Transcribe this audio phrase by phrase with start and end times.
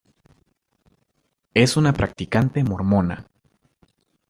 [1.53, 3.27] Es una practicante mormona.